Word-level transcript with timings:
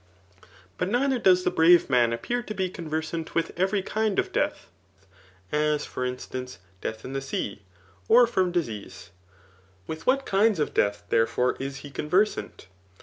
But 0.79 0.89
neither 0.89 1.19
does 1.19 1.43
the 1.43 1.51
brave 1.51 1.87
man 1.87 2.11
appear 2.11 2.41
to 2.41 2.55
be 2.55 2.71
conversant 2.71 3.35
with 3.35 3.51
every 3.55 3.83
kind 3.83 4.17
of 4.17 4.31
death; 4.31 4.65
as, 5.51 5.85
for 5.85 6.07
inistancc^ 6.09 6.57
death 6.81 7.05
in 7.05 7.13
tl^ 7.13 7.21
sea, 7.21 7.61
or 8.07 8.25
from 8.25 8.51
disease. 8.51 9.11
With 9.85 10.05
^at 10.05 10.25
kinds 10.25 10.57
of 10.59 10.73
death, 10.73 11.03
therefore, 11.09 11.55
is 11.59 11.77
he 11.85 11.91
conversant 11.91 12.65